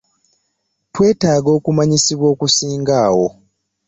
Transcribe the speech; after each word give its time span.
Twetaaga 0.93 1.49
okumanyisibwa 1.57 2.27
okusinga 2.33 2.93
awo. 3.05 3.27